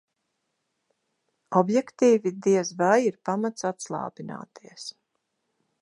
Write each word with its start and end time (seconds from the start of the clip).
Objektīvi 1.61 2.33
diez 2.47 2.73
vai 2.83 2.97
ir 3.11 3.21
pamats 3.31 3.69
atslābināties. 3.73 4.91